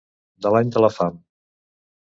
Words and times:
De 0.45 0.53
l'any 0.55 0.73
de 0.77 0.83
la 0.85 0.91
fam. 0.95 1.23